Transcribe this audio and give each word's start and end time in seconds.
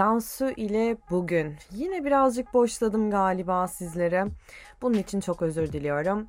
Cansu 0.00 0.50
ile 0.50 0.96
bugün. 1.10 1.56
Yine 1.70 2.04
birazcık 2.04 2.54
boşladım 2.54 3.10
galiba 3.10 3.68
sizlere. 3.68 4.26
Bunun 4.82 4.98
için 4.98 5.20
çok 5.20 5.42
özür 5.42 5.72
diliyorum. 5.72 6.26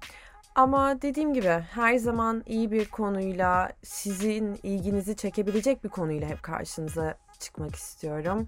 Ama 0.56 1.02
dediğim 1.02 1.34
gibi 1.34 1.64
her 1.72 1.96
zaman 1.98 2.44
iyi 2.46 2.72
bir 2.72 2.90
konuyla, 2.90 3.72
sizin 3.84 4.60
ilginizi 4.64 5.16
çekebilecek 5.16 5.84
bir 5.84 5.90
konuyla 5.90 6.28
hep 6.28 6.44
karşınıza 6.44 7.16
çıkmak 7.40 7.76
istiyorum. 7.76 8.48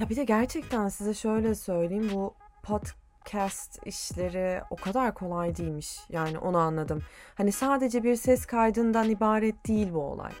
Ya 0.00 0.08
bir 0.08 0.16
de 0.16 0.24
gerçekten 0.24 0.88
size 0.88 1.14
şöyle 1.14 1.54
söyleyeyim 1.54 2.10
bu 2.14 2.34
podcast 2.62 3.86
işleri 3.86 4.62
o 4.70 4.76
kadar 4.76 5.14
kolay 5.14 5.56
değilmiş. 5.56 5.98
Yani 6.08 6.38
onu 6.38 6.58
anladım. 6.58 7.02
Hani 7.34 7.52
sadece 7.52 8.02
bir 8.02 8.16
ses 8.16 8.46
kaydından 8.46 9.10
ibaret 9.10 9.68
değil 9.68 9.94
bu 9.94 10.00
olay. 10.00 10.32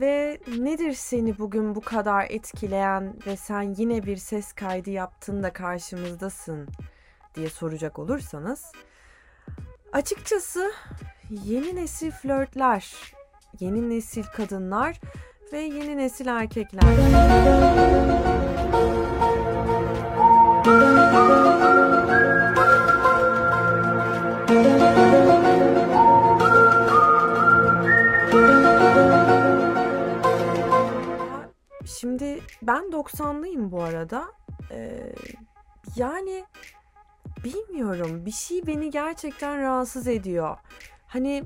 Ve 0.00 0.38
nedir 0.58 0.92
seni 0.92 1.38
bugün 1.38 1.74
bu 1.74 1.80
kadar 1.80 2.26
etkileyen 2.30 3.14
ve 3.26 3.36
sen 3.36 3.62
yine 3.62 4.02
bir 4.02 4.16
ses 4.16 4.52
kaydı 4.52 4.90
yaptın 4.90 5.42
da 5.42 5.52
karşımızdasın 5.52 6.68
diye 7.34 7.48
soracak 7.48 7.98
olursanız 7.98 8.72
açıkçası 9.92 10.72
yeni 11.30 11.76
nesil 11.76 12.10
flörtler, 12.10 12.94
yeni 13.60 13.90
nesil 13.90 14.24
kadınlar 14.24 15.00
ve 15.52 15.60
yeni 15.60 15.96
nesil 15.96 16.26
erkekler. 16.26 16.82
Şimdi 32.00 32.40
ben 32.62 32.84
90'lıyım 32.84 33.70
bu 33.70 33.82
arada. 33.82 34.32
Ee, 34.70 35.12
yani 35.96 36.44
bilmiyorum 37.44 38.26
bir 38.26 38.30
şey 38.30 38.66
beni 38.66 38.90
gerçekten 38.90 39.62
rahatsız 39.62 40.08
ediyor. 40.08 40.56
Hani 41.06 41.44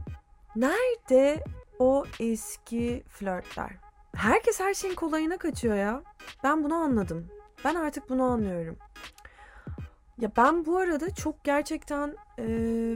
nerede 0.57 1.45
o 1.79 2.05
eski 2.21 3.03
flörtler? 3.09 3.71
Herkes 4.15 4.61
her 4.61 4.75
şeyin 4.75 4.95
kolayına 4.95 5.37
kaçıyor 5.39 5.77
ya. 5.77 6.03
Ben 6.45 6.65
bunu 6.65 6.75
anladım. 6.75 7.29
Ben 7.65 7.75
artık 7.75 8.09
bunu 8.09 8.23
anlıyorum. 8.23 8.77
Ya 10.19 10.31
ben 10.37 10.65
bu 10.65 10.79
arada 10.79 11.15
çok 11.15 11.45
gerçekten 11.45 12.17
e, 12.39 12.45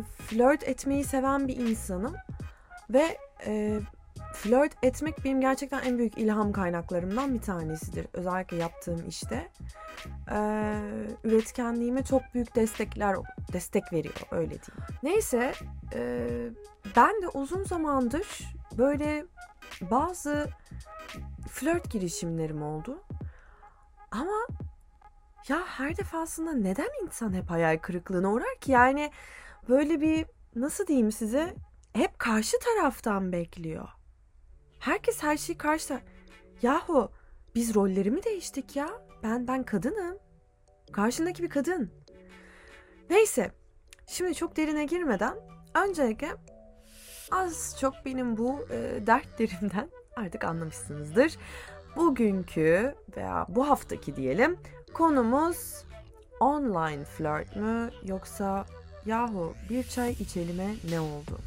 flört 0.03 0.69
etmeyi 0.69 1.05
seven 1.05 1.49
bir 1.49 1.57
insanım. 1.57 2.15
Ve 2.91 3.19
e, 3.47 3.81
flört 4.43 4.73
etmek 4.83 5.25
benim 5.25 5.41
gerçekten 5.41 5.83
en 5.83 5.99
büyük 5.99 6.19
ilham 6.19 6.53
kaynaklarımdan 6.53 7.35
bir 7.35 7.41
tanesidir. 7.41 8.07
Özellikle 8.13 8.57
yaptığım 8.57 9.09
işte. 9.09 9.49
Ee, 10.31 10.75
üretkenliğime 11.25 12.05
çok 12.05 12.23
büyük 12.35 12.57
destekler 12.57 13.17
destek 13.53 13.93
veriyor 13.93 14.15
öyle 14.31 14.51
diyeyim. 14.51 14.85
Neyse 15.03 15.53
e, 15.95 16.29
ben 16.97 17.23
de 17.23 17.29
uzun 17.29 17.65
zamandır 17.65 18.43
böyle 18.79 19.27
bazı 19.81 20.49
flört 21.51 21.91
girişimlerim 21.91 22.63
oldu. 22.63 23.03
Ama 24.11 24.47
ya 25.49 25.59
her 25.67 25.97
defasında 25.97 26.53
neden 26.53 26.91
insan 27.05 27.33
hep 27.33 27.51
hayal 27.51 27.79
kırıklığına 27.79 28.33
uğrar 28.33 28.59
ki? 28.61 28.73
Yani 28.73 29.11
böyle 29.69 30.01
bir 30.01 30.27
nasıl 30.57 30.87
diyeyim 30.87 31.13
size 31.13 31.55
hep 31.93 32.19
karşı 32.19 32.57
taraftan 32.59 33.33
bekliyor. 33.33 33.89
Herkes 34.87 35.23
her 35.23 35.37
şeyi 35.37 35.59
karşı 35.59 36.01
Yahu 36.63 37.11
biz 37.55 37.75
rolleri 37.75 38.11
mi 38.11 38.25
değiştik 38.25 38.77
ya? 38.77 38.89
Ben 39.23 39.49
ben 39.49 39.63
kadınım. 39.63 40.19
Karşındaki 40.93 41.43
bir 41.43 41.49
kadın. 41.49 41.91
Neyse. 43.11 43.53
Şimdi 44.07 44.35
çok 44.35 44.57
derine 44.57 44.85
girmeden 44.85 45.35
öncelikle 45.75 46.29
az 47.31 47.77
çok 47.81 47.95
benim 48.05 48.37
bu 48.37 48.67
e, 48.71 49.07
dertlerimden 49.07 49.91
artık 50.17 50.45
anlamışsınızdır. 50.45 51.37
Bugünkü 51.97 52.95
veya 53.17 53.47
bu 53.49 53.69
haftaki 53.69 54.17
diyelim 54.17 54.59
konumuz 54.95 55.85
online 56.41 57.05
flört 57.05 57.57
mü 57.57 57.91
yoksa 58.03 58.67
yahu 59.07 59.55
bir 59.71 59.83
çay 59.83 60.11
içelime 60.13 60.75
ne 60.91 61.01
oldu? 61.01 61.39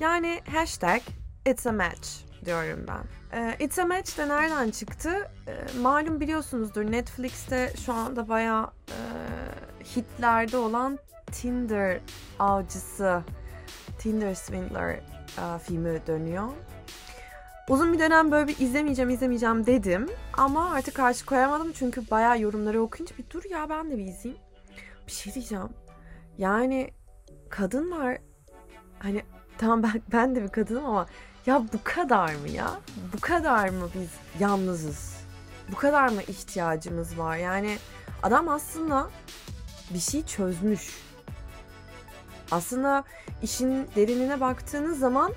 Yani 0.00 0.40
hashtag 0.52 1.00
it's 1.46 1.66
a 1.66 1.72
match 1.72 2.08
diyorum 2.44 2.86
ben. 2.88 3.04
Ee, 3.38 3.56
it's 3.64 3.78
a 3.78 3.86
match 3.86 4.18
de 4.18 4.28
nereden 4.28 4.70
çıktı? 4.70 5.30
Ee, 5.48 5.78
malum 5.80 6.20
biliyorsunuzdur 6.20 6.92
Netflix'te 6.92 7.72
şu 7.86 7.92
anda 7.92 8.28
bayağı 8.28 8.70
e, 8.88 8.98
hitlerde 9.84 10.56
olan 10.56 10.98
Tinder 11.32 12.00
avcısı, 12.38 13.22
Tinder 13.98 14.34
Swindler 14.34 14.90
e, 14.90 15.58
filmi 15.62 16.06
dönüyor. 16.06 16.48
Uzun 17.68 17.92
bir 17.92 17.98
dönem 17.98 18.30
böyle 18.30 18.48
bir 18.48 18.58
izlemeyeceğim 18.58 19.10
izlemeyeceğim 19.10 19.66
dedim. 19.66 20.10
Ama 20.32 20.70
artık 20.70 20.94
karşı 20.94 21.26
koyamadım 21.26 21.72
çünkü 21.72 22.10
bayağı 22.10 22.40
yorumları 22.40 22.82
okuyunca 22.82 23.18
bir 23.18 23.30
dur 23.30 23.42
ya 23.50 23.68
ben 23.68 23.90
de 23.90 23.98
bir 23.98 24.04
izleyeyim. 24.06 24.42
Bir 25.06 25.12
şey 25.12 25.34
diyeceğim. 25.34 25.68
Yani 26.38 26.90
kadınlar 27.48 28.18
hani 28.98 29.22
tamam 29.58 29.82
ben, 29.82 30.02
ben 30.12 30.34
de 30.34 30.42
bir 30.42 30.48
kadınım 30.48 30.86
ama 30.86 31.06
ya 31.46 31.62
bu 31.72 31.78
kadar 31.84 32.34
mı 32.34 32.48
ya? 32.48 32.70
Bu 33.12 33.20
kadar 33.20 33.68
mı 33.68 33.88
biz 33.94 34.10
yalnızız? 34.40 35.16
Bu 35.72 35.76
kadar 35.76 36.08
mı 36.08 36.22
ihtiyacımız 36.22 37.18
var? 37.18 37.36
Yani 37.36 37.78
adam 38.22 38.48
aslında 38.48 39.10
bir 39.90 39.98
şey 39.98 40.26
çözmüş. 40.26 41.06
Aslında 42.50 43.04
işin 43.42 43.88
derinine 43.96 44.40
baktığınız 44.40 44.98
zaman 44.98 45.32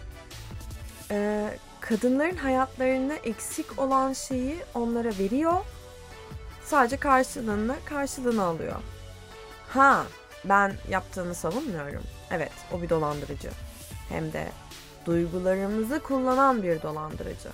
e, 1.12 1.50
kadınların 1.82 2.36
hayatlarında 2.36 3.14
eksik 3.14 3.80
olan 3.80 4.14
şeyi 4.14 4.58
onlara 4.76 5.10
veriyor. 5.10 5.54
Sadece 6.64 6.98
karşılığını 6.98 7.76
karşılığını 7.86 8.44
alıyor. 8.44 8.76
Ha, 9.70 10.04
ben 10.46 10.74
yaptığını 10.90 11.36
savunmuyorum. 11.36 12.04
Evet, 12.32 12.52
o 12.74 12.82
bir 12.82 12.90
dolandırıcı. 12.90 13.50
Hem 14.10 14.34
de 14.34 14.48
duygularımızı 15.06 16.00
kullanan 16.00 16.64
bir 16.64 16.82
dolandırıcı. 16.82 17.50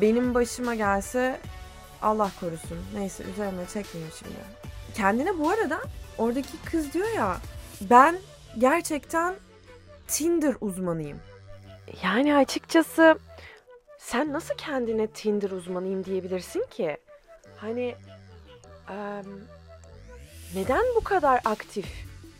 Benim 0.00 0.34
başıma 0.34 0.74
gelse 0.74 1.40
Allah 2.02 2.30
korusun. 2.40 2.78
Neyse 2.94 3.24
üzerime 3.24 3.66
çekmeyeyim 3.66 4.14
şimdi. 4.18 4.34
Kendine 4.94 5.38
bu 5.38 5.50
arada 5.50 5.80
oradaki 6.18 6.62
kız 6.64 6.92
diyor 6.92 7.08
ya 7.16 7.36
ben 7.80 8.18
gerçekten 8.58 9.34
Tinder 10.08 10.54
uzmanıyım. 10.60 11.18
Yani 12.02 12.36
açıkçası 12.36 13.18
sen 13.98 14.32
nasıl 14.32 14.54
kendine 14.54 15.06
Tinder 15.06 15.50
uzmanıyım 15.50 16.04
diyebilirsin 16.04 16.66
ki? 16.70 16.96
Hani 17.56 17.94
um, 18.90 19.40
neden 20.54 20.84
bu 20.96 21.00
kadar 21.04 21.40
aktif 21.44 21.86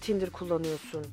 Tinder 0.00 0.30
kullanıyorsun? 0.30 1.06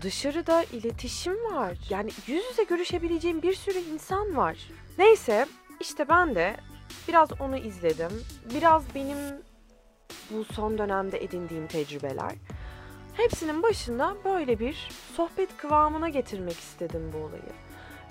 Dışarıda 0.00 0.62
iletişim 0.62 1.44
var. 1.54 1.78
Yani 1.90 2.10
yüz 2.26 2.44
yüze 2.50 2.64
görüşebileceğim 2.64 3.42
bir 3.42 3.54
sürü 3.54 3.78
insan 3.78 4.36
var. 4.36 4.58
Neyse 4.98 5.46
işte 5.80 6.08
ben 6.08 6.34
de 6.34 6.56
biraz 7.08 7.40
onu 7.40 7.56
izledim. 7.56 8.24
Biraz 8.54 8.82
benim 8.94 9.18
bu 10.30 10.44
son 10.44 10.78
dönemde 10.78 11.24
edindiğim 11.24 11.66
tecrübeler. 11.66 12.32
Hepsinin 13.14 13.62
başında 13.62 14.16
böyle 14.24 14.58
bir 14.58 14.88
sohbet 15.16 15.56
kıvamına 15.56 16.08
getirmek 16.08 16.58
istedim 16.58 17.12
bu 17.12 17.18
olayı. 17.18 17.52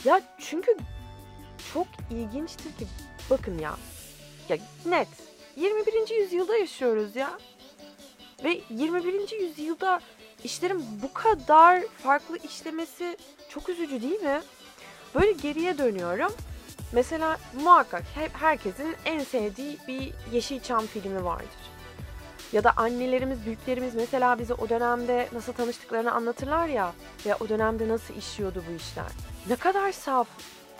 Ya 0.06 0.21
çünkü 0.39 0.77
çok 1.74 1.88
ilginçtir 2.12 2.71
ki 2.71 2.88
bakın 3.29 3.57
ya. 3.57 3.75
Ya 4.50 4.57
net 4.85 5.07
21. 5.56 6.21
yüzyılda 6.21 6.57
yaşıyoruz 6.57 7.15
ya. 7.15 7.39
Ve 8.44 8.62
21. 8.69 9.41
yüzyılda 9.41 10.01
işlerin 10.44 10.86
bu 11.01 11.13
kadar 11.13 11.81
farklı 12.04 12.38
işlemesi 12.38 13.18
çok 13.50 13.69
üzücü 13.69 14.01
değil 14.01 14.22
mi? 14.22 14.42
Böyle 15.16 15.31
geriye 15.31 15.78
dönüyorum. 15.78 16.31
Mesela 16.92 17.38
muhakkak 17.63 18.04
herkesin 18.34 18.95
en 19.06 19.24
sevdiği 19.24 19.78
bir 19.88 20.13
Yeşilçam 20.31 20.86
filmi 20.86 21.25
vardır. 21.25 21.48
Ya 22.54 22.63
da 22.63 22.72
annelerimiz, 22.78 23.45
büyüklerimiz 23.45 23.95
mesela 23.95 24.39
bize 24.39 24.54
o 24.54 24.69
dönemde 24.69 25.30
nasıl 25.34 25.54
tanıştıklarını 25.54 26.12
anlatırlar 26.12 26.68
ya. 26.68 26.94
Ve 27.25 27.36
o 27.36 27.50
dönemde 27.50 27.88
nasıl 27.88 28.13
işiyordu 28.13 28.63
bu 28.69 28.74
işler. 28.75 29.06
Ne 29.50 29.56
kadar 29.56 29.92
saf, 29.92 30.28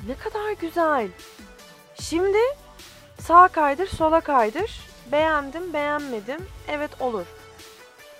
ne 0.08 0.16
kadar 0.16 0.52
güzel. 0.52 1.08
Şimdi 2.02 2.38
sağ 3.20 3.48
kaydır, 3.48 3.88
sola 3.88 4.22
kaydır. 4.22 4.82
Beğendim, 5.12 5.74
beğenmedim. 5.74 6.46
Evet 6.68 7.02
olur. 7.02 7.26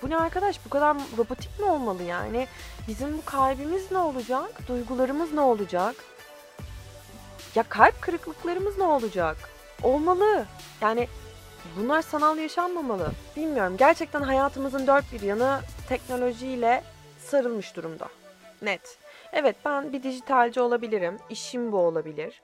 Bu 0.02 0.10
ne 0.10 0.18
arkadaş? 0.18 0.66
Bu 0.66 0.70
kadar 0.70 0.98
robotik 1.18 1.60
mi 1.60 1.66
olmalı 1.66 2.04
yani? 2.04 2.48
Bizim 2.88 3.18
bu 3.18 3.26
kalbimiz 3.26 3.92
ne 3.92 3.98
olacak? 3.98 4.68
Duygularımız 4.68 5.34
ne 5.34 5.42
olacak? 5.42 5.96
Ya 7.56 7.64
kalp 7.64 8.02
kırıklıklarımız 8.02 8.78
ne 8.78 8.84
olacak? 8.84 9.38
Olmalı. 9.84 10.46
Yani 10.82 11.08
bunlar 11.78 12.02
sanal 12.02 12.38
yaşanmamalı. 12.38 13.12
Bilmiyorum. 13.36 13.78
Gerçekten 13.78 14.22
hayatımızın 14.22 14.88
dört 14.88 15.14
bir 15.14 15.22
yanı 15.22 15.60
teknolojiyle 15.90 16.84
sarılmış 17.20 17.76
durumda. 17.76 18.08
Net. 18.62 18.98
Evet 19.34 19.56
ben 19.66 19.94
bir 19.94 20.04
dijitalci 20.04 20.62
olabilirim. 20.62 21.18
İşim 21.30 21.72
bu 21.72 21.78
olabilir. 21.78 22.42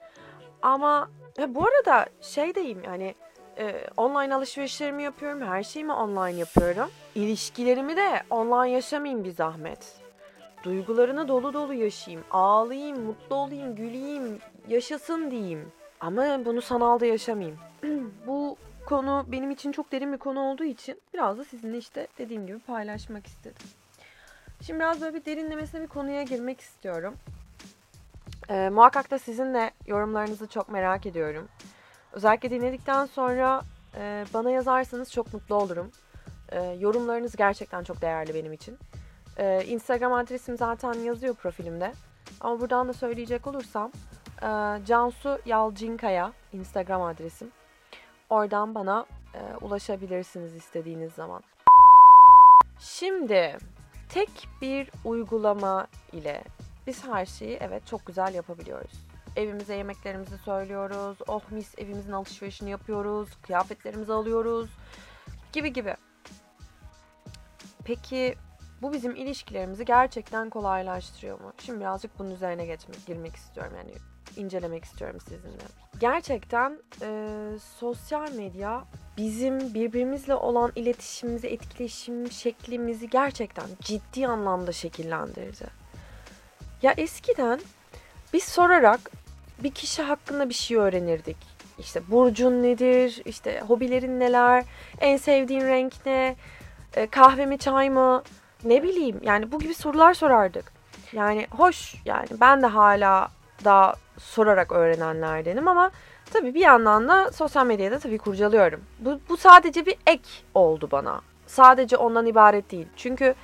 Ama 0.62 1.10
bu 1.48 1.66
arada 1.66 2.06
şey 2.20 2.54
deyim 2.54 2.84
yani 2.84 3.14
e, 3.58 3.86
online 3.96 4.34
alışverişlerimi 4.34 5.02
yapıyorum. 5.02 5.42
Her 5.42 5.62
şeyimi 5.62 5.92
online 5.92 6.38
yapıyorum. 6.38 6.90
İlişkilerimi 7.14 7.96
de 7.96 8.22
online 8.30 8.70
yaşamayayım 8.70 9.24
bir 9.24 9.30
zahmet. 9.30 9.96
Duygularını 10.64 11.28
dolu 11.28 11.52
dolu 11.52 11.74
yaşayayım. 11.74 12.24
Ağlayayım, 12.30 13.00
mutlu 13.00 13.36
olayım, 13.36 13.76
güleyim, 13.76 14.38
yaşasın 14.68 15.30
diyeyim. 15.30 15.72
Ama 16.00 16.44
bunu 16.44 16.62
sanalda 16.62 17.06
yaşamayayım. 17.06 17.58
bu 18.26 18.56
konu 18.86 19.24
benim 19.28 19.50
için 19.50 19.72
çok 19.72 19.92
derin 19.92 20.12
bir 20.12 20.18
konu 20.18 20.40
olduğu 20.40 20.64
için 20.64 21.00
biraz 21.14 21.38
da 21.38 21.44
sizinle 21.44 21.78
işte 21.78 22.08
dediğim 22.18 22.46
gibi 22.46 22.58
paylaşmak 22.58 23.26
istedim. 23.26 23.66
Şimdi 24.62 24.80
biraz 24.80 25.00
böyle 25.00 25.14
bir 25.14 25.24
derinlemesine 25.24 25.82
bir 25.82 25.86
konuya 25.86 26.22
girmek 26.22 26.60
istiyorum. 26.60 27.14
Ee, 28.50 28.68
muhakkak 28.68 29.10
da 29.10 29.18
sizin 29.18 29.54
de 29.54 29.70
yorumlarınızı 29.86 30.46
çok 30.46 30.68
merak 30.68 31.06
ediyorum. 31.06 31.48
Özellikle 32.14 32.50
dinledikten 32.50 33.06
sonra 33.06 33.62
e, 33.96 34.24
bana 34.34 34.50
yazarsanız 34.50 35.12
çok 35.12 35.34
mutlu 35.34 35.54
olurum. 35.54 35.90
E, 36.48 36.62
yorumlarınız 36.62 37.36
gerçekten 37.36 37.84
çok 37.84 38.02
değerli 38.02 38.34
benim 38.34 38.52
için. 38.52 38.78
E, 39.38 39.64
Instagram 39.64 40.12
adresim 40.12 40.56
zaten 40.56 40.92
yazıyor 40.92 41.34
profilimde. 41.34 41.92
Ama 42.40 42.60
buradan 42.60 42.88
da 42.88 42.92
söyleyecek 42.92 43.46
olursam 43.46 43.92
e, 44.42 44.46
Cansu 44.86 45.38
Yalcinkaya 45.46 46.32
Instagram 46.52 47.02
adresim. 47.02 47.50
Oradan 48.30 48.74
bana 48.74 49.06
e, 49.34 49.56
ulaşabilirsiniz 49.64 50.54
istediğiniz 50.54 51.12
zaman. 51.12 51.42
Şimdi 52.78 53.58
tek 54.08 54.48
bir 54.62 54.90
uygulama 55.04 55.86
ile 56.12 56.44
biz 56.86 57.04
her 57.06 57.26
şeyi 57.26 57.56
evet 57.60 57.86
çok 57.86 58.06
güzel 58.06 58.34
yapabiliyoruz. 58.34 59.13
Evimize 59.36 59.74
yemeklerimizi 59.74 60.38
söylüyoruz. 60.38 61.18
Oh 61.28 61.42
mis 61.50 61.78
evimizin 61.78 62.12
alışverişini 62.12 62.70
yapıyoruz. 62.70 63.28
Kıyafetlerimizi 63.42 64.12
alıyoruz. 64.12 64.70
Gibi 65.52 65.72
gibi. 65.72 65.96
Peki 67.84 68.34
bu 68.82 68.92
bizim 68.92 69.16
ilişkilerimizi 69.16 69.84
gerçekten 69.84 70.50
kolaylaştırıyor 70.50 71.40
mu? 71.40 71.52
Şimdi 71.58 71.80
birazcık 71.80 72.18
bunun 72.18 72.30
üzerine 72.30 72.66
geçmek, 72.66 73.06
girmek 73.06 73.36
istiyorum. 73.36 73.72
Yani 73.76 73.92
incelemek 74.36 74.84
istiyorum 74.84 75.20
sizinle. 75.20 75.64
Gerçekten 76.00 76.78
e, 77.02 77.28
sosyal 77.78 78.32
medya 78.32 78.84
bizim 79.16 79.74
birbirimizle 79.74 80.34
olan 80.34 80.72
iletişimimizi, 80.76 81.46
etkileşim 81.46 82.30
şeklimizi 82.30 83.10
gerçekten 83.10 83.66
ciddi 83.80 84.26
anlamda 84.26 84.72
şekillendirdi. 84.72 85.66
Ya 86.82 86.94
eskiden 86.96 87.60
biz 88.32 88.44
sorarak 88.44 89.00
bir 89.58 89.70
kişi 89.70 90.02
hakkında 90.02 90.48
bir 90.48 90.54
şey 90.54 90.76
öğrenirdik. 90.76 91.36
İşte 91.78 92.02
burcun 92.08 92.62
nedir, 92.62 93.22
işte 93.24 93.60
hobilerin 93.60 94.20
neler, 94.20 94.64
en 95.00 95.16
sevdiğin 95.16 95.60
renk 95.60 95.92
ne, 96.06 96.36
e, 96.96 97.06
kahve 97.06 97.46
mi 97.46 97.58
çay 97.58 97.90
mı, 97.90 98.22
ne 98.64 98.82
bileyim 98.82 99.20
yani 99.22 99.52
bu 99.52 99.58
gibi 99.58 99.74
sorular 99.74 100.14
sorardık. 100.14 100.72
Yani 101.12 101.46
hoş 101.50 101.94
yani 102.04 102.26
ben 102.40 102.62
de 102.62 102.66
hala 102.66 103.28
daha 103.64 103.94
sorarak 104.18 104.72
öğrenenlerdenim 104.72 105.68
ama 105.68 105.90
tabii 106.32 106.54
bir 106.54 106.60
yandan 106.60 107.08
da 107.08 107.32
sosyal 107.32 107.66
medyada 107.66 107.98
tabii 107.98 108.18
kurcalıyorum. 108.18 108.80
Bu, 108.98 109.20
bu 109.28 109.36
sadece 109.36 109.86
bir 109.86 109.96
ek 110.06 110.28
oldu 110.54 110.88
bana. 110.92 111.20
Sadece 111.46 111.96
ondan 111.96 112.26
ibaret 112.26 112.70
değil. 112.70 112.86
Çünkü 112.96 113.34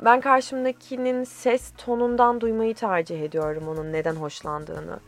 ben 0.00 0.20
karşımdakinin 0.20 1.24
ses 1.24 1.72
tonundan 1.78 2.40
duymayı 2.40 2.74
tercih 2.74 3.22
ediyorum 3.22 3.68
onun 3.68 3.92
neden 3.92 4.14
hoşlandığını. 4.14 5.00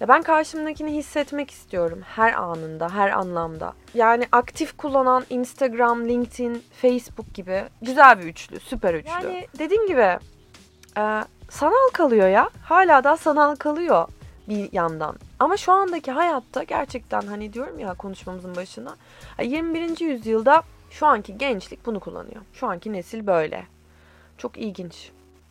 Ya 0.00 0.08
ben 0.08 0.22
karşımdakini 0.22 0.92
hissetmek 0.92 1.50
istiyorum 1.50 2.00
her 2.04 2.32
anında, 2.32 2.88
her 2.94 3.10
anlamda. 3.10 3.72
Yani 3.94 4.26
aktif 4.32 4.76
kullanan 4.76 5.24
Instagram, 5.30 6.08
LinkedIn, 6.08 6.62
Facebook 6.82 7.34
gibi 7.34 7.64
güzel 7.82 8.18
bir 8.18 8.24
üçlü, 8.24 8.60
süper 8.60 8.94
üçlü. 8.94 9.10
Yani 9.10 9.46
dediğim 9.58 9.86
gibi 9.86 10.18
e, 10.98 11.24
sanal 11.50 11.90
kalıyor 11.92 12.28
ya. 12.28 12.50
Hala 12.62 13.04
da 13.04 13.16
sanal 13.16 13.56
kalıyor 13.56 14.08
bir 14.48 14.72
yandan. 14.72 15.16
Ama 15.40 15.56
şu 15.56 15.72
andaki 15.72 16.12
hayatta 16.12 16.62
gerçekten 16.62 17.20
hani 17.20 17.52
diyorum 17.52 17.78
ya 17.78 17.94
konuşmamızın 17.94 18.56
başına 18.56 18.96
21. 19.42 20.00
yüzyılda 20.00 20.62
şu 20.90 21.06
anki 21.06 21.38
gençlik 21.38 21.86
bunu 21.86 22.00
kullanıyor. 22.00 22.42
Şu 22.52 22.66
anki 22.66 22.92
nesil 22.92 23.26
böyle. 23.26 23.66
Çok 24.38 24.58
ilginç. 24.58 25.10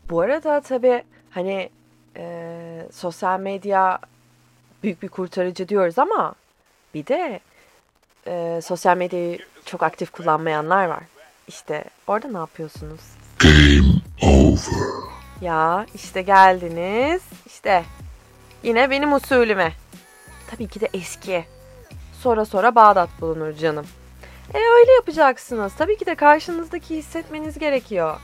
Bu 0.10 0.22
arada 0.22 0.62
tabii 0.62 1.04
hani 1.30 1.70
e, 2.18 2.88
sosyal 2.92 3.40
medya 3.40 4.00
büyük 4.84 5.02
bir 5.02 5.08
kurtarıcı 5.08 5.68
diyoruz 5.68 6.00
ama 6.00 6.36
bir 6.94 7.08
de 7.08 7.40
e, 8.28 8.60
sosyal 8.64 8.98
medyayı 8.98 9.40
çok 9.66 9.84
aktif 9.84 10.12
kullanmayanlar 10.12 10.86
var. 10.86 11.04
İşte 11.48 11.84
orada 12.08 12.28
ne 12.28 12.38
yapıyorsunuz? 12.38 13.02
Game 13.40 14.02
over. 14.22 15.12
Ya 15.42 15.86
işte 15.96 16.22
geldiniz. 16.22 17.22
İşte 17.46 17.84
yine 18.64 18.90
benim 18.90 19.14
usulüme. 19.14 19.74
Tabii 20.52 20.68
ki 20.68 20.82
de 20.82 20.90
eski. 20.94 21.46
Sonra 22.22 22.46
sonra 22.46 22.76
Bağdat 22.76 23.10
bulunur 23.22 23.54
canım. 23.54 23.86
E 24.54 24.58
öyle 24.58 24.92
yapacaksınız. 24.92 25.74
Tabii 25.78 25.98
ki 25.98 26.06
de 26.06 26.16
karşınızdaki 26.16 26.96
hissetmeniz 26.98 27.60
gerekiyor. 27.60 28.20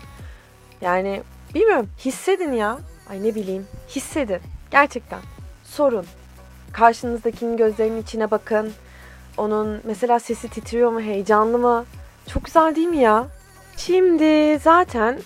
Yani 0.81 1.23
bilmiyorum 1.55 1.89
hissedin 2.05 2.51
ya. 2.51 2.77
Ay 3.09 3.23
ne 3.23 3.35
bileyim 3.35 3.67
hissedin. 3.89 4.39
Gerçekten. 4.71 5.19
Sorun. 5.63 6.05
Karşınızdakinin 6.73 7.57
gözlerinin 7.57 8.01
içine 8.01 8.31
bakın. 8.31 8.73
Onun 9.37 9.81
mesela 9.83 10.19
sesi 10.19 10.49
titriyor 10.49 10.91
mu, 10.91 11.01
heyecanlı 11.01 11.57
mı? 11.57 11.85
Çok 12.27 12.45
güzel 12.45 12.75
değil 12.75 12.87
mi 12.87 12.97
ya? 12.97 13.27
Şimdi 13.77 14.59
zaten 14.59 15.19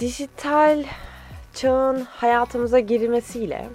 dijital 0.00 0.84
çağın 1.54 2.00
hayatımıza 2.10 2.78
girmesiyle 2.78 3.68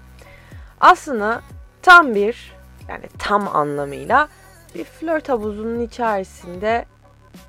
aslında 0.82 1.42
tam 1.82 2.16
bir 2.16 2.54
yani 2.90 3.06
tam 3.20 3.56
anlamıyla 3.56 4.28
bir 4.76 4.84
flört 4.84 5.30
havuzunun 5.30 5.80
içerisinde 5.80 6.86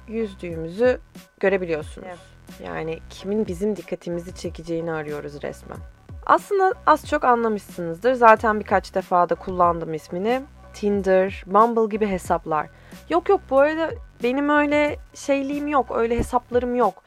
yüzdüğümüzü 0.09 1.01
görebiliyorsunuz. 1.41 2.32
Yani 2.65 2.99
kimin 3.11 3.47
bizim 3.47 3.77
dikkatimizi 3.77 4.35
çekeceğini 4.35 4.93
arıyoruz 4.93 5.43
resmen. 5.43 5.79
Aslında 6.27 6.75
az 6.87 7.07
çok 7.09 7.25
anlamışsınızdır. 7.25 8.15
Zaten 8.15 8.61
birkaç 8.61 8.95
defa 8.95 9.29
da 9.29 9.35
kullandım 9.35 9.95
ismini. 9.95 10.43
Tinder, 10.75 11.45
Bumble 11.47 11.97
gibi 11.97 12.07
hesaplar. 12.07 12.67
Yok 13.11 13.29
yok 13.29 13.41
bu 13.51 13.59
arada 13.59 13.91
benim 14.23 14.49
öyle 14.49 14.97
şeyliğim 15.15 15.69
yok, 15.69 15.87
öyle 15.95 16.19
hesaplarım 16.19 16.75
yok. 16.75 17.03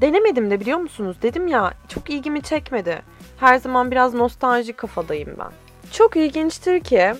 Denemedim 0.00 0.50
de 0.50 0.60
biliyor 0.60 0.78
musunuz? 0.78 1.16
Dedim 1.22 1.48
ya 1.48 1.74
çok 1.88 2.10
ilgimi 2.10 2.42
çekmedi. 2.42 3.02
Her 3.36 3.58
zaman 3.58 3.90
biraz 3.90 4.14
nostalji 4.14 4.72
kafadayım 4.72 5.36
ben. 5.38 5.50
Çok 5.92 6.16
ilginçtir 6.16 6.80
ki 6.80 7.14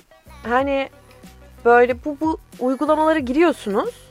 hani 0.48 0.88
böyle 1.64 2.04
bu, 2.04 2.16
bu 2.20 2.38
uygulamalara 2.60 3.18
giriyorsunuz. 3.18 4.10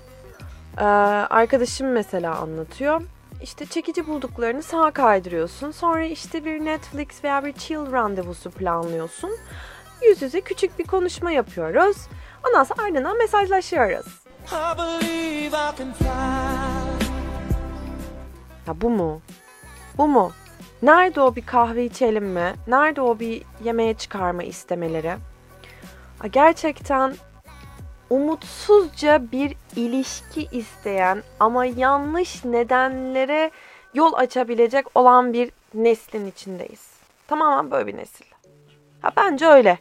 Ee, 0.77 0.83
arkadaşım 0.83 1.91
mesela 1.91 2.35
anlatıyor 2.35 3.01
işte 3.41 3.65
çekici 3.65 4.07
bulduklarını 4.07 4.63
sağa 4.63 4.91
kaydırıyorsun. 4.91 5.71
Sonra 5.71 6.05
işte 6.05 6.45
bir 6.45 6.65
Netflix 6.65 7.23
veya 7.23 7.45
bir 7.45 7.53
chill 7.53 7.91
randevusu 7.91 8.51
planlıyorsun. 8.51 9.31
Yüz 10.01 10.21
yüze 10.21 10.41
küçük 10.41 10.79
bir 10.79 10.83
konuşma 10.83 11.31
yapıyoruz. 11.31 11.97
Ondan 12.47 12.63
sonra 12.63 12.83
ardından 12.83 13.17
mesajlaşıyoruz. 13.17 14.05
Ya 18.67 18.81
bu 18.81 18.89
mu? 18.89 19.21
Bu 19.97 20.07
mu? 20.07 20.31
Nerede 20.81 21.21
o 21.21 21.35
bir 21.35 21.45
kahve 21.45 21.85
içelim 21.85 22.25
mi? 22.25 22.53
Nerede 22.67 23.01
o 23.01 23.19
bir 23.19 23.43
yemeğe 23.63 23.93
çıkarma 23.93 24.43
istemeleri? 24.43 25.15
Gerçekten 26.31 27.15
umutsuzca 28.09 29.31
bir 29.31 29.55
ilişki 29.75 30.47
isteyen 30.51 31.23
ama 31.39 31.65
yanlış 31.65 32.45
nedenlere 32.45 33.51
yol 33.93 34.13
açabilecek 34.13 34.85
olan 34.95 35.33
bir 35.33 35.51
neslin 35.73 36.25
içindeyiz. 36.25 36.91
Tamamen 37.27 37.71
böyle 37.71 37.87
bir 37.87 37.97
nesil. 37.97 38.25
Ha 39.01 39.11
bence 39.17 39.47
öyle. 39.47 39.77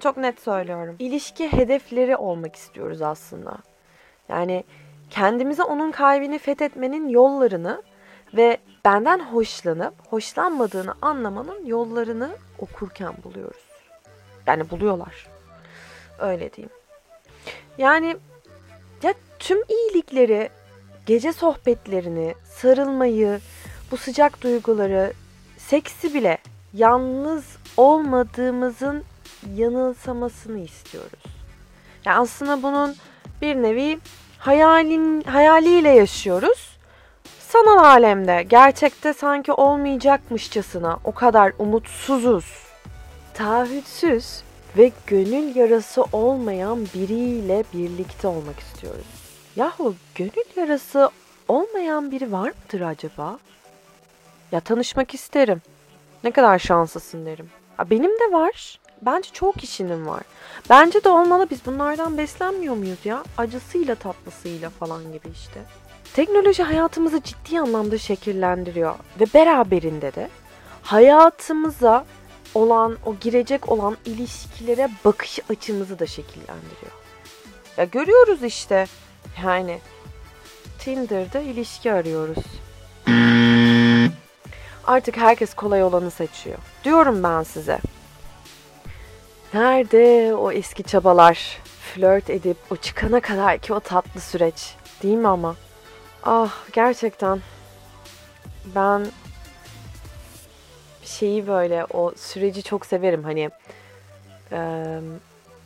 Çok 0.00 0.16
net 0.16 0.40
söylüyorum. 0.40 0.96
İlişki 0.98 1.52
hedefleri 1.52 2.16
olmak 2.16 2.56
istiyoruz 2.56 3.02
aslında. 3.02 3.58
Yani 4.28 4.64
kendimize 5.10 5.62
onun 5.62 5.90
kalbini 5.90 6.38
fethetmenin 6.38 7.08
yollarını 7.08 7.82
ve 8.34 8.58
benden 8.84 9.18
hoşlanıp 9.18 9.94
hoşlanmadığını 10.08 10.94
anlamanın 11.02 11.66
yollarını 11.66 12.30
okurken 12.58 13.12
buluyoruz. 13.24 13.62
Yani 14.46 14.70
buluyorlar. 14.70 15.26
Öyle 16.18 16.52
diyeyim. 16.52 16.79
Yani 17.78 18.16
ya 19.02 19.14
tüm 19.38 19.58
iyilikleri, 19.68 20.48
gece 21.06 21.32
sohbetlerini, 21.32 22.34
sarılmayı, 22.44 23.40
bu 23.90 23.96
sıcak 23.96 24.42
duyguları, 24.42 25.12
seksi 25.58 26.14
bile 26.14 26.38
yalnız 26.74 27.44
olmadığımızın 27.76 29.04
yanılsamasını 29.54 30.58
istiyoruz. 30.58 31.22
Yani 32.04 32.18
aslında 32.18 32.62
bunun 32.62 32.96
bir 33.42 33.56
nevi 33.56 33.98
hayalin 34.38 35.22
hayaliyle 35.22 35.88
yaşıyoruz. 35.88 36.70
Sanal 37.48 37.84
alemde 37.84 38.42
gerçekte 38.42 39.12
sanki 39.12 39.52
olmayacakmışçasına 39.52 40.98
o 41.04 41.12
kadar 41.14 41.52
umutsuzuz. 41.58 42.44
Taahhütsüz 43.34 44.42
ve 44.76 44.92
gönül 45.06 45.56
yarası 45.56 46.04
olmayan 46.12 46.86
biriyle 46.94 47.64
birlikte 47.74 48.28
olmak 48.28 48.58
istiyoruz. 48.58 49.06
Yahu 49.56 49.94
gönül 50.14 50.56
yarası 50.56 51.10
olmayan 51.48 52.10
biri 52.10 52.32
var 52.32 52.52
mıdır 52.64 52.80
acaba? 52.80 53.38
Ya 54.52 54.60
tanışmak 54.60 55.14
isterim. 55.14 55.62
Ne 56.24 56.30
kadar 56.30 56.58
şanslısın 56.58 57.26
derim. 57.26 57.50
Ha, 57.76 57.90
benim 57.90 58.10
de 58.10 58.32
var. 58.32 58.80
Bence 59.02 59.30
çok 59.32 59.54
kişinin 59.54 60.06
var. 60.06 60.22
Bence 60.70 61.04
de 61.04 61.08
olmalı 61.08 61.46
biz 61.50 61.66
bunlardan 61.66 62.18
beslenmiyor 62.18 62.74
muyuz 62.76 62.98
ya? 63.06 63.24
Acısıyla 63.38 63.94
tatlısıyla 63.94 64.70
falan 64.70 65.12
gibi 65.12 65.28
işte. 65.34 65.60
Teknoloji 66.14 66.62
hayatımızı 66.62 67.22
ciddi 67.22 67.60
anlamda 67.60 67.98
şekillendiriyor 67.98 68.94
ve 69.20 69.24
beraberinde 69.34 70.14
de 70.14 70.28
hayatımıza 70.82 72.04
olan 72.54 72.98
o 73.06 73.14
girecek 73.20 73.68
olan 73.68 73.96
ilişkilere 74.04 74.90
bakış 75.04 75.40
açımızı 75.50 75.98
da 75.98 76.06
şekillendiriyor. 76.06 76.92
Ya 77.76 77.84
görüyoruz 77.84 78.42
işte 78.42 78.86
yani 79.44 79.78
Tinder'da 80.78 81.40
ilişki 81.40 81.92
arıyoruz. 81.92 82.44
Artık 84.86 85.16
herkes 85.16 85.54
kolay 85.54 85.82
olanı 85.82 86.10
seçiyor. 86.10 86.58
Diyorum 86.84 87.22
ben 87.22 87.42
size. 87.42 87.78
Nerede 89.54 90.34
o 90.34 90.52
eski 90.52 90.82
çabalar? 90.82 91.58
Flört 91.94 92.30
edip 92.30 92.56
o 92.70 92.76
çıkana 92.76 93.20
kadar 93.20 93.58
ki 93.58 93.74
o 93.74 93.80
tatlı 93.80 94.20
süreç. 94.20 94.74
Değil 95.02 95.16
mi 95.16 95.28
ama? 95.28 95.56
Ah 96.22 96.54
gerçekten. 96.72 97.40
Ben 98.74 99.06
şeyi 101.10 101.46
böyle 101.46 101.84
o 101.84 102.12
süreci 102.16 102.62
çok 102.62 102.86
severim. 102.86 103.24
Hani 103.24 103.50
e, 104.52 104.98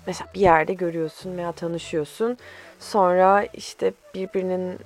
mesela 0.07 0.29
bir 0.35 0.41
yerde 0.41 0.75
görüyorsun 0.75 1.37
veya 1.37 1.53
tanışıyorsun. 1.53 2.39
Sonra 2.81 3.45
işte 3.55 3.93
birbirinin 4.15 4.79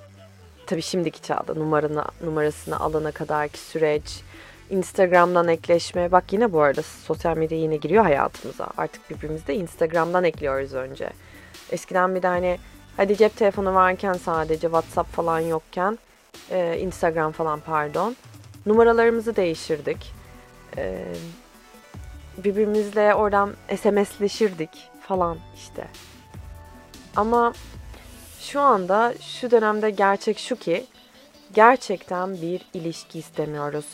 tabii 0.67 0.81
şimdiki 0.81 1.21
çağda 1.21 1.53
numaranı, 1.53 2.05
numarasını 2.23 2.79
alana 2.79 3.11
kadarki 3.11 3.59
süreç, 3.59 4.21
Instagram'dan 4.69 5.47
ekleşme. 5.47 6.11
Bak 6.11 6.33
yine 6.33 6.53
bu 6.53 6.61
arada 6.61 6.81
sosyal 6.81 7.37
medya 7.37 7.57
yine 7.57 7.75
giriyor 7.75 8.03
hayatımıza. 8.03 8.67
Artık 8.77 9.09
birbirimizi 9.09 9.47
de 9.47 9.55
Instagram'dan 9.55 10.23
ekliyoruz 10.23 10.73
önce. 10.73 11.09
Eskiden 11.71 12.15
bir 12.15 12.21
de 12.21 12.27
hani 12.27 12.57
hadi 12.97 13.17
cep 13.17 13.37
telefonu 13.37 13.73
varken 13.73 14.13
sadece 14.13 14.61
WhatsApp 14.61 15.15
falan 15.15 15.39
yokken 15.39 15.97
Instagram 16.77 17.31
falan 17.31 17.59
pardon. 17.59 18.15
Numaralarımızı 18.65 19.35
değiştirdik. 19.35 20.18
E, 20.77 21.05
birbirimizle 22.37 23.15
oradan 23.15 23.53
SMS'leşirdik 23.81 24.69
falan 25.07 25.37
işte. 25.55 25.87
Ama 27.15 27.53
şu 28.39 28.59
anda 28.59 29.13
şu 29.21 29.51
dönemde 29.51 29.89
gerçek 29.89 30.39
şu 30.39 30.55
ki 30.55 30.85
gerçekten 31.53 32.41
bir 32.41 32.61
ilişki 32.73 33.19
istemiyoruz. 33.19 33.85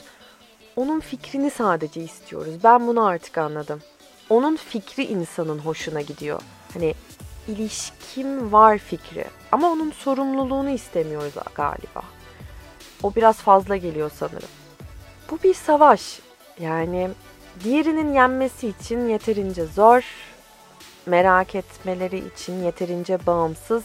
Onun 0.75 1.00
fikrini 1.00 1.50
sadece 1.50 2.01
istiyoruz. 2.01 2.53
Ben 2.63 2.88
bunu 2.88 3.05
artık 3.05 3.38
anladım. 3.38 3.82
Onun 4.29 4.55
fikri 4.55 5.05
insanın 5.05 5.60
hoşuna 5.60 6.01
gidiyor. 6.01 6.41
Hani 6.74 6.94
ilişkim 7.48 8.51
var 8.51 8.77
fikri. 8.77 9.25
Ama 9.51 9.72
onun 9.72 9.91
sorumluluğunu 9.91 10.70
istemiyoruz 10.70 11.34
galiba. 11.55 12.01
O 13.03 13.15
biraz 13.15 13.38
fazla 13.38 13.77
geliyor 13.77 14.12
sanırım. 14.15 14.50
Bu 15.32 15.39
bir 15.44 15.53
savaş. 15.53 16.20
Yani 16.59 17.09
diğerinin 17.63 18.13
yenmesi 18.13 18.67
için 18.67 19.07
yeterince 19.09 19.65
zor, 19.65 20.03
merak 21.05 21.55
etmeleri 21.55 22.17
için 22.27 22.63
yeterince 22.63 23.25
bağımsız 23.25 23.83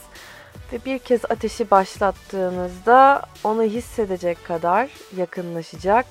ve 0.72 0.84
bir 0.84 0.98
kez 0.98 1.24
ateşi 1.24 1.70
başlattığınızda 1.70 3.22
onu 3.44 3.62
hissedecek 3.62 4.44
kadar 4.44 4.90
yakınlaşacak 5.16 6.06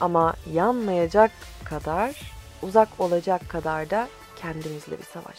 ama 0.00 0.34
yanmayacak 0.52 1.30
kadar, 1.64 2.32
uzak 2.62 2.88
olacak 2.98 3.48
kadar 3.48 3.90
da 3.90 4.08
kendimizle 4.36 4.98
bir 4.98 5.04
savaş. 5.04 5.38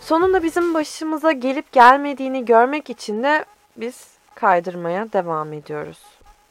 Sonunda 0.00 0.42
bizim 0.42 0.74
başımıza 0.74 1.32
gelip 1.32 1.72
gelmediğini 1.72 2.44
görmek 2.44 2.90
için 2.90 3.22
de 3.22 3.44
biz 3.76 4.06
kaydırmaya 4.34 5.12
devam 5.12 5.52
ediyoruz. 5.52 5.98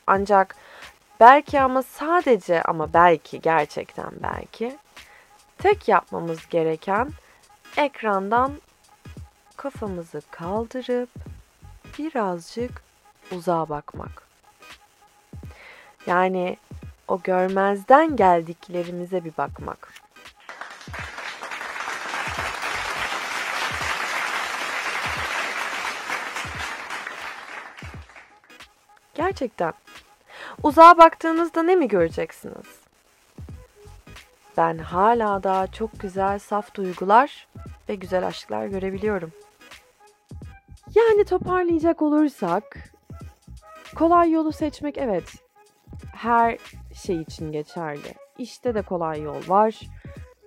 Ancak 0.07 0.55
belki 1.19 1.61
ama 1.61 1.83
sadece 1.83 2.61
ama 2.61 2.93
belki 2.93 3.41
gerçekten 3.41 4.11
belki 4.23 4.77
tek 5.57 5.87
yapmamız 5.87 6.49
gereken 6.49 7.09
ekrandan 7.77 8.53
kafamızı 9.57 10.21
kaldırıp 10.31 11.09
birazcık 11.97 12.83
uzağa 13.31 13.69
bakmak. 13.69 14.27
Yani 16.07 16.57
o 17.07 17.21
görmezden 17.21 18.15
geldiklerimize 18.15 19.23
bir 19.23 19.37
bakmak. 19.37 19.93
Gerçekten. 29.13 29.84
Uzağa 30.63 30.97
baktığınızda 30.97 31.63
ne 31.63 31.75
mi 31.75 31.87
göreceksiniz? 31.87 32.79
Ben 34.57 34.77
hala 34.77 35.43
daha 35.43 35.67
çok 35.67 35.99
güzel 35.99 36.39
saf 36.39 36.75
duygular 36.75 37.47
ve 37.89 37.95
güzel 37.95 38.27
aşklar 38.27 38.67
görebiliyorum. 38.67 39.31
Yani 40.95 41.25
toparlayacak 41.25 42.01
olursak 42.01 42.91
kolay 43.95 44.31
yolu 44.31 44.51
seçmek 44.51 44.97
evet 44.97 45.33
her 46.15 46.57
şey 46.93 47.21
için 47.21 47.51
geçerli. 47.51 48.13
İşte 48.37 48.75
de 48.75 48.81
kolay 48.81 49.21
yol 49.21 49.41
var. 49.47 49.79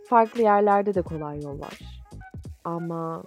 Farklı 0.08 0.42
yerlerde 0.42 0.94
de 0.94 1.02
kolay 1.02 1.42
yol 1.42 1.60
var. 1.60 1.78
Ama 2.64 3.22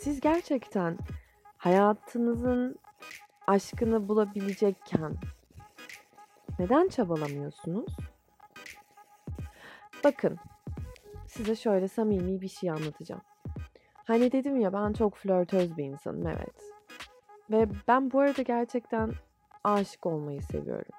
siz 0.00 0.20
gerçekten 0.20 0.98
hayatınızın 1.58 2.78
aşkını 3.50 4.08
bulabilecekken 4.08 5.14
neden 6.58 6.88
çabalamıyorsunuz? 6.88 7.96
Bakın, 10.04 10.38
size 11.26 11.56
şöyle 11.56 11.88
samimi 11.88 12.40
bir 12.40 12.48
şey 12.48 12.70
anlatacağım. 12.70 13.22
Hani 14.04 14.32
dedim 14.32 14.60
ya 14.60 14.72
ben 14.72 14.92
çok 14.92 15.16
flörtöz 15.16 15.76
bir 15.76 15.84
insanım 15.84 16.26
evet. 16.26 16.72
Ve 17.50 17.68
ben 17.88 18.10
bu 18.10 18.20
arada 18.20 18.42
gerçekten 18.42 19.12
aşık 19.64 20.06
olmayı 20.06 20.42
seviyorum. 20.42 20.94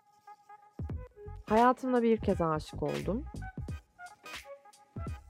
Hayatımda 1.50 2.04
bir 2.04 2.18
kez 2.18 2.42
aşık 2.42 2.84
oldum. 2.84 3.26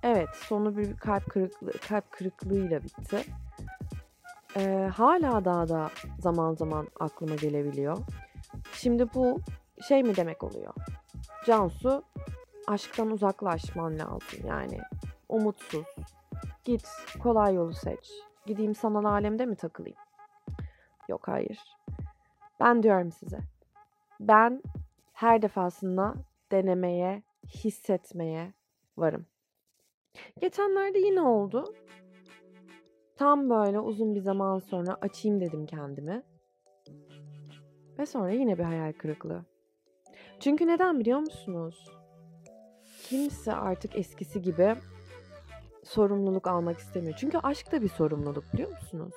Evet, 0.04 0.30
sonu 0.36 0.78
bir 0.78 0.98
kalp 0.98 1.30
kırıklığı, 1.30 1.72
kalp 1.72 2.12
kırıklığıyla 2.12 2.84
bitti. 2.84 3.24
Ee, 4.58 4.90
hala 4.96 5.46
daha 5.46 5.70
da 5.70 5.90
zaman 6.20 6.54
zaman 6.54 6.88
aklıma 7.00 7.36
gelebiliyor. 7.36 7.98
Şimdi 8.74 9.14
bu 9.14 9.40
şey 9.88 10.04
mi 10.04 10.16
demek 10.16 10.44
oluyor? 10.44 10.74
Cansu, 11.46 12.04
aşktan 12.68 13.12
uzaklaşman 13.12 14.00
lazım 14.00 14.48
yani. 14.48 14.80
Umutsuz. 15.30 15.86
Git, 16.64 16.88
kolay 17.24 17.56
yolu 17.56 17.74
seç. 17.74 18.12
Gideyim 18.46 18.76
sanal 18.76 19.06
alemde 19.06 19.46
mi 19.46 19.56
takılayım? 19.56 19.98
Yok 21.10 21.28
hayır. 21.28 21.60
Ben 22.60 22.84
diyorum 22.84 23.12
size. 23.12 23.40
Ben 24.20 24.64
her 25.14 25.42
defasında 25.42 26.14
denemeye, 26.52 27.24
hissetmeye 27.48 28.54
varım. 28.98 29.26
Geçenlerde 30.40 31.00
yine 31.00 31.22
oldu. 31.22 31.74
Tam 33.22 33.50
böyle 33.50 33.80
uzun 33.80 34.16
bir 34.16 34.20
zaman 34.20 34.60
sonra 34.60 34.98
açayım 35.02 35.42
dedim 35.42 35.66
kendimi. 35.66 36.24
Ve 38.00 38.06
sonra 38.06 38.32
yine 38.32 38.58
bir 38.58 38.64
hayal 38.64 38.94
kırıklığı. 38.94 39.46
Çünkü 40.40 40.68
neden 40.68 41.00
biliyor 41.00 41.20
musunuz? 41.20 41.86
Kimse 43.04 43.54
artık 43.54 43.96
eskisi 43.96 44.42
gibi 44.42 44.76
sorumluluk 45.84 46.48
almak 46.48 46.78
istemiyor. 46.78 47.14
Çünkü 47.18 47.38
aşk 47.38 47.72
da 47.72 47.82
bir 47.82 47.90
sorumluluk 47.90 48.54
biliyor 48.54 48.70
musunuz? 48.70 49.14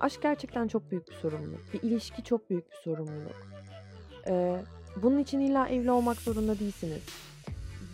Aşk 0.00 0.22
gerçekten 0.22 0.68
çok 0.68 0.90
büyük 0.90 1.08
bir 1.08 1.14
sorumluluk. 1.14 1.60
Bir 1.72 1.82
ilişki 1.82 2.24
çok 2.24 2.50
büyük 2.50 2.70
bir 2.70 2.76
sorumluluk. 2.76 3.46
Ee, 4.26 4.62
bunun 5.02 5.18
için 5.18 5.40
illa 5.40 5.68
evli 5.68 5.90
olmak 5.90 6.16
zorunda 6.16 6.58
değilsiniz. 6.58 7.06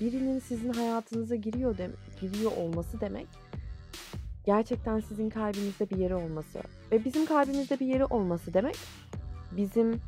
Birinin 0.01 0.39
sizin 0.39 0.73
hayatınıza 0.73 1.35
giriyor 1.35 1.79
de, 1.79 1.91
giriyor 2.21 2.53
olması 2.57 3.01
demek 3.01 3.48
gerçekten 4.49 5.01
sizin 5.01 5.31
kalbinizde 5.31 5.91
bir 5.91 5.97
yeri 5.97 6.15
olması 6.15 6.61
ve 6.93 7.05
bizim 7.05 7.27
kalbimizde 7.27 7.81
bir 7.81 7.87
yeri 7.87 8.05
olması 8.05 8.55
demek 8.55 8.77
bizim 9.53 10.01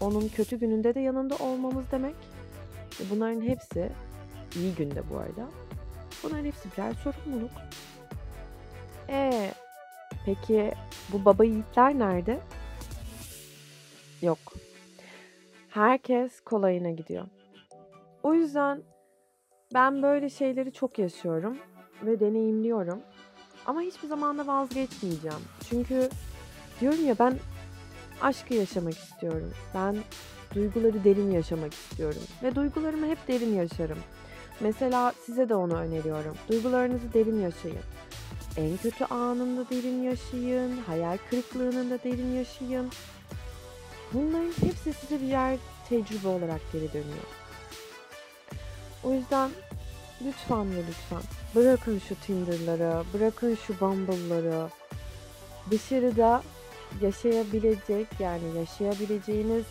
onun 0.00 0.28
kötü 0.28 0.58
gününde 0.58 0.94
de 0.94 1.00
yanında 1.00 1.36
olmamız 1.36 1.84
demek. 1.92 2.14
Bunların 3.10 3.40
hepsi 3.40 3.90
iyi 4.56 4.74
günde 4.74 5.02
bu 5.10 5.18
arada. 5.18 5.48
Bunların 6.22 6.44
hepsi 6.44 6.68
birer 6.72 6.92
sorumluluk. 6.92 7.50
E 9.08 9.50
peki 10.24 10.72
bu 11.12 11.24
baba 11.24 11.44
yiğitler 11.44 11.98
nerede? 11.98 12.40
Yok. 14.22 14.38
Herkes 15.68 16.40
kolayına 16.40 16.90
gidiyor. 16.90 17.26
O 18.22 18.34
yüzden 18.34 18.82
ben 19.74 20.02
böyle 20.02 20.30
şeyleri 20.30 20.72
çok 20.72 20.98
yaşıyorum 20.98 21.58
ve 22.02 22.20
deneyimliyorum. 22.20 23.02
Ama 23.66 23.80
hiçbir 23.80 24.08
zaman 24.08 24.38
da 24.38 24.46
vazgeçmeyeceğim. 24.46 25.40
Çünkü 25.70 26.10
diyorum 26.80 27.06
ya 27.06 27.16
ben 27.18 27.38
aşkı 28.20 28.54
yaşamak 28.54 28.98
istiyorum. 28.98 29.52
Ben 29.74 29.96
duyguları 30.54 31.04
derin 31.04 31.30
yaşamak 31.30 31.74
istiyorum. 31.74 32.22
Ve 32.42 32.54
duygularımı 32.54 33.06
hep 33.06 33.28
derin 33.28 33.54
yaşarım. 33.54 33.98
Mesela 34.60 35.12
size 35.26 35.48
de 35.48 35.54
onu 35.54 35.74
öneriyorum. 35.76 36.36
Duygularınızı 36.48 37.12
derin 37.14 37.40
yaşayın. 37.40 37.82
En 38.56 38.76
kötü 38.76 39.04
anında 39.04 39.70
derin 39.70 40.02
yaşayın. 40.02 40.76
Hayal 40.86 41.18
kırıklığının 41.30 41.90
da 41.90 41.98
derin 42.04 42.36
yaşayın. 42.36 42.90
Bunların 44.12 44.52
hepsi 44.60 44.92
size 44.92 45.22
birer 45.22 45.58
tecrübe 45.88 46.28
olarak 46.28 46.60
geri 46.72 46.92
dönüyor. 46.92 47.26
O 49.04 49.12
yüzden 49.12 49.50
lütfen 50.24 50.70
ve 50.70 50.78
lütfen 50.88 51.22
bırakın 51.54 51.98
şu 52.08 52.14
Tinder'ları, 52.14 53.04
bırakın 53.14 53.54
şu 53.66 53.80
Bumble'ları. 53.80 54.68
Dışarıda 55.70 56.42
yaşayabilecek 57.00 58.06
yani 58.20 58.58
yaşayabileceğiniz 58.58 59.64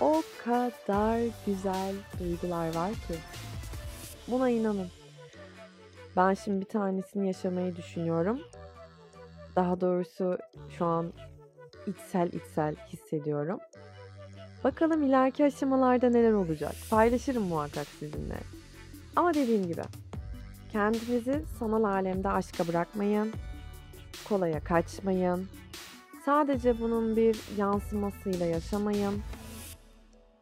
o 0.00 0.22
kadar 0.44 1.20
güzel 1.46 1.94
duygular 2.18 2.74
var 2.74 2.90
ki. 2.90 3.14
Buna 4.28 4.50
inanın. 4.50 4.88
Ben 6.16 6.34
şimdi 6.34 6.60
bir 6.60 6.70
tanesini 6.70 7.26
yaşamayı 7.26 7.76
düşünüyorum. 7.76 8.40
Daha 9.56 9.80
doğrusu 9.80 10.38
şu 10.78 10.84
an 10.84 11.12
içsel 11.86 12.32
içsel 12.32 12.76
hissediyorum. 12.76 13.58
Bakalım 14.64 15.02
ileriki 15.02 15.44
aşamalarda 15.44 16.10
neler 16.10 16.32
olacak. 16.32 16.74
Paylaşırım 16.90 17.42
muhakkak 17.42 17.86
sizinle. 17.86 18.57
Ama 19.18 19.34
dediğim 19.34 19.66
gibi 19.66 19.82
kendinizi 20.72 21.44
sanal 21.58 21.84
alemde 21.84 22.28
aşka 22.28 22.68
bırakmayın. 22.68 23.32
Kolaya 24.28 24.64
kaçmayın. 24.64 25.48
Sadece 26.24 26.80
bunun 26.80 27.16
bir 27.16 27.38
yansımasıyla 27.56 28.46
yaşamayın. 28.46 29.22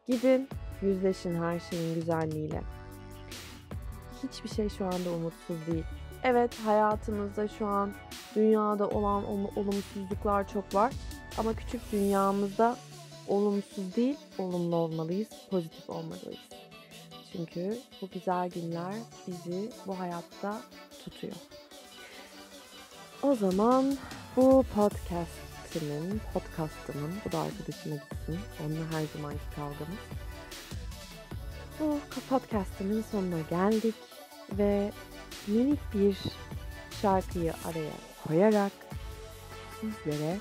Gidin, 0.06 0.48
yüzleşin 0.82 1.42
her 1.42 1.60
şeyin 1.60 1.94
güzelliğiyle. 1.94 2.62
Hiçbir 4.22 4.48
şey 4.48 4.68
şu 4.68 4.84
anda 4.84 5.10
umutsuz 5.10 5.66
değil. 5.66 5.84
Evet, 6.22 6.58
hayatımızda 6.64 7.48
şu 7.48 7.66
an 7.66 7.92
dünyada 8.34 8.88
olan 8.88 9.24
olumsuzluklar 9.56 10.48
çok 10.48 10.74
var. 10.74 10.92
Ama 11.38 11.52
küçük 11.52 11.92
dünyamızda 11.92 12.76
olumsuz 13.28 13.96
değil, 13.96 14.16
olumlu 14.38 14.76
olmalıyız, 14.76 15.28
pozitif 15.50 15.90
olmalıyız. 15.90 16.65
Çünkü 17.36 17.78
bu 18.02 18.10
güzel 18.10 18.50
günler 18.50 18.94
bizi 19.26 19.70
bu 19.86 19.98
hayatta 19.98 20.60
tutuyor. 21.04 21.34
O 23.22 23.34
zaman 23.34 23.96
bu 24.36 24.64
podcast'inin, 24.74 26.20
podcast'ımın, 26.34 27.12
bu 27.24 27.32
da 27.32 27.38
arkadaşıma 27.38 27.94
gitsin. 27.94 28.38
Onunla 28.60 28.92
her 28.92 29.06
zamanki 29.16 29.44
kavgamız. 29.56 29.98
Bu 31.80 31.98
podcast'ımın 32.30 33.04
sonuna 33.10 33.40
geldik 33.50 33.94
ve 34.52 34.92
minik 35.46 35.80
bir 35.94 36.16
şarkıyı 37.02 37.52
araya 37.64 37.92
koyarak 38.26 38.72
sizlere 39.80 40.36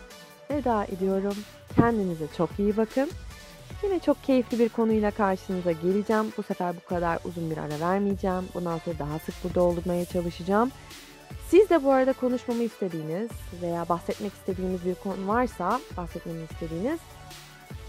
veda 0.51 0.85
ediyorum. 0.85 1.35
Kendinize 1.75 2.25
çok 2.37 2.59
iyi 2.59 2.77
bakın. 2.77 3.09
Yine 3.83 3.99
çok 3.99 4.23
keyifli 4.23 4.59
bir 4.59 4.69
konuyla 4.69 5.11
karşınıza 5.11 5.71
geleceğim. 5.71 6.33
Bu 6.37 6.43
sefer 6.43 6.75
bu 6.75 6.89
kadar 6.89 7.19
uzun 7.25 7.51
bir 7.51 7.57
ara 7.57 7.79
vermeyeceğim. 7.79 8.47
Bundan 8.53 8.77
sonra 8.77 8.99
daha 8.99 9.19
sık 9.19 9.35
burada 9.43 9.61
olmaya 9.63 10.05
çalışacağım. 10.05 10.71
Siz 11.49 11.69
de 11.69 11.83
bu 11.83 11.91
arada 11.91 12.13
konuşmamı 12.13 12.63
istediğiniz 12.63 13.29
veya 13.61 13.89
bahsetmek 13.89 14.33
istediğiniz 14.33 14.85
bir 14.85 14.95
konu 14.95 15.27
varsa 15.27 15.79
bahsetmemi 15.97 16.43
istediğiniz 16.51 16.99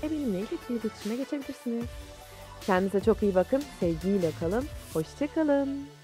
benimle 0.02 0.44
iletişime 0.70 1.16
geçebilirsiniz. 1.16 1.84
Kendinize 2.66 3.00
çok 3.00 3.22
iyi 3.22 3.34
bakın. 3.34 3.62
Sevgiyle 3.80 4.30
kalın. 4.40 4.64
Hoşçakalın. 4.92 5.95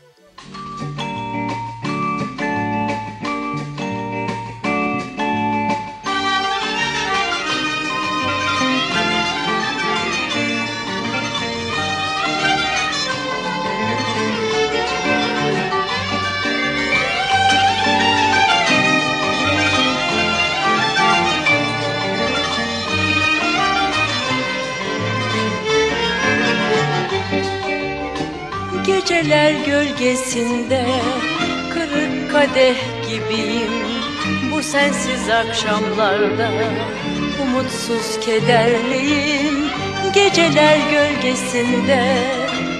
Geceler 29.22 29.64
gölgesinde 29.66 30.86
kırık 31.74 32.32
kadeh 32.32 32.76
gibiyim. 33.08 33.72
Bu 34.52 34.62
sensiz 34.62 35.30
akşamlarda 35.30 36.50
umutsuz 37.42 38.20
kederliyim. 38.20 39.70
Geceler 40.14 40.78
gölgesinde 40.92 42.16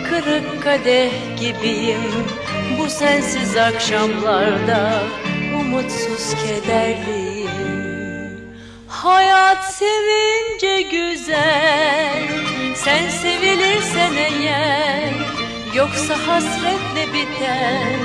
kırık 0.09 0.63
kadeh 0.63 1.11
gibiyim. 1.41 2.27
Bu 2.79 2.91
sensiz 2.91 3.57
akşamlarda 3.57 5.03
umutsuz 5.61 6.35
kederliyim. 6.35 7.51
Hayat 8.89 9.75
sevince 9.75 10.83
güzel 10.83 12.29
Sen 12.75 13.09
sevilirsen 13.09 14.13
eğer 14.17 15.42
Yoksa 15.75 16.15
hasretle 16.27 17.13
biter 17.13 17.97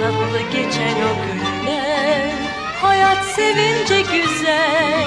Tatlı 0.00 0.40
geçen 0.52 0.96
o 0.96 1.10
günler. 1.26 2.32
Hayat 2.82 3.24
sevince 3.24 4.00
güzel 4.00 5.04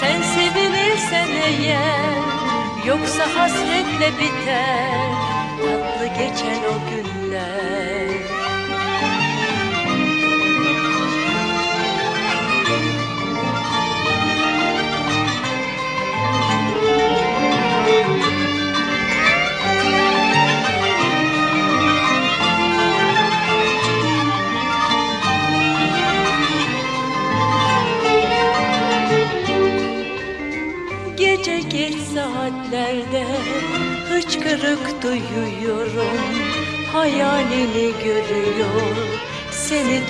Sen 0.00 0.22
sevilirsen 0.22 1.28
eğer. 1.28 2.16
Yoksa 2.86 3.24
hasretle 3.36 4.12
biter 4.18 5.35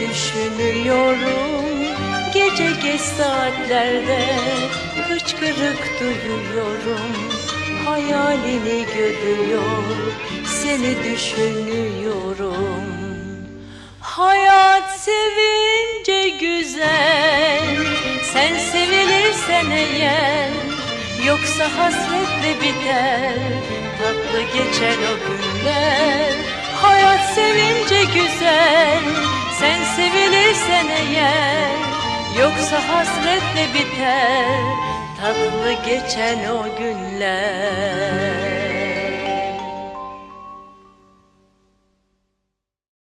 düşünüyorum. 0.01 1.65
Gece 2.35 2.71
geç 2.83 3.01
saatlerde 3.01 4.19
hıçkırık 5.09 6.01
duyuyorum. 6.01 7.13
Hayalini 7.85 8.87
görüyor, 8.97 9.83
seni 10.45 10.97
düşünüyorum. 11.05 12.87
Hayat 14.01 15.01
sevince 15.01 16.29
güzel 16.29 17.77
Sen 18.33 18.59
sevilirsen 18.59 19.71
eğer 19.71 20.51
Yoksa 21.27 21.65
hasretle 21.77 22.61
biter 22.61 23.35
Tatlı 23.99 24.41
geçer 24.41 24.97
o 24.97 25.15
günler. 25.27 26.33
Hayat 26.83 27.35
sevince 27.35 28.05
güzel 28.05 29.03
Sen 29.59 29.85
sevilirsen 29.85 30.87
eğer 30.89 31.71
Yoksa 32.39 32.89
hasretle 32.89 33.75
biter 33.75 34.47
Tatlı 35.21 35.73
geçen 35.87 36.39
o 36.49 36.77
günler 36.79 38.56